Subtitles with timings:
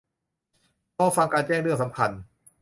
[0.97, 2.11] รอฟังการแจ้งเรื่องสำคัญ